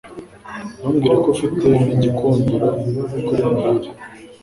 Ntumbwire 0.77 1.15
ko 1.23 1.27
ufite 1.35 1.67
igikundiro 1.93 2.67
kuri 3.25 3.43
muhire. 3.53 3.89